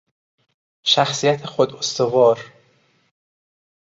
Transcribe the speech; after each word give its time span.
شخصیت 0.83 1.45
خود 1.45 1.73
استوار 1.75 2.51